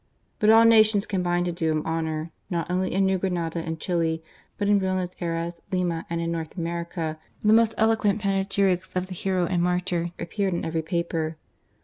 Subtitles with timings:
[0.39, 4.23] But all nations combined to do him honour, not only in New Granada and Chili,
[4.57, 9.13] but in Buenos Ayres, Lima, and in North America, the most eloquent panegyrics of the
[9.13, 11.37] hero and martyr appeared in every paper.